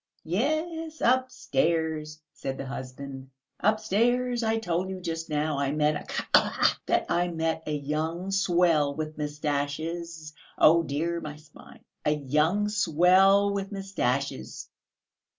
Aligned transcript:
"Yes, 0.23 0.99
upstairs!" 0.99 2.23
said 2.33 2.57
the 2.57 2.65
husband. 2.65 3.29
"Upstairs, 3.59 4.41
I 4.41 4.57
told 4.57 4.89
you 4.89 4.99
just 4.99 5.29
now, 5.29 5.59
I 5.59 5.71
met 5.73 5.95
a... 5.95 6.05
khee 6.05 6.23
khee... 6.33 6.75
that 6.87 7.05
I 7.07 7.27
met 7.27 7.61
a 7.67 7.77
young 7.77 8.31
swell 8.31 8.95
with 8.95 9.19
moustaches 9.19 10.33
oh, 10.57 10.81
dear, 10.81 11.21
my 11.21 11.35
spine! 11.35 11.83
a 12.03 12.13
young 12.15 12.67
swell 12.67 13.53
with 13.53 13.71
moustaches." 13.71 14.69